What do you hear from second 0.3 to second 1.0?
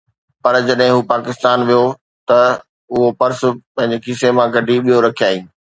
پر جڏهن هو